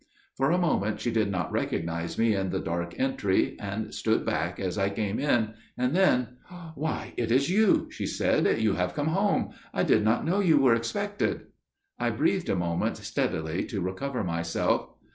For 0.35 0.49
a 0.49 0.57
moment 0.57 0.99
she 0.99 1.11
did 1.11 1.29
not 1.29 1.51
recognise 1.51 2.17
me 2.17 2.33
in 2.33 2.49
the 2.49 2.57
dark 2.59 2.99
entry 2.99 3.55
and 3.59 3.93
stood 3.93 4.25
back 4.25 4.59
as 4.59 4.75
I 4.79 4.89
came 4.89 5.19
in, 5.19 5.53
and 5.77 5.95
then–––– 5.95 6.39
"'Why 6.73 7.13
it 7.17 7.31
is 7.31 7.51
you,' 7.51 7.85
she 7.91 8.07
said; 8.07 8.47
'you 8.59 8.73
have 8.73 8.95
come 8.95 9.09
home. 9.09 9.49
I 9.75 9.83
did 9.83 10.03
not 10.03 10.25
know 10.25 10.39
you 10.39 10.57
were 10.57 10.73
expected.' 10.73 11.41
"I 11.99 12.09
breathed 12.09 12.49
a 12.49 12.55
moment 12.55 12.97
steadily 12.97 13.63
to 13.65 13.79
recover 13.79 14.23
myself. 14.23 14.89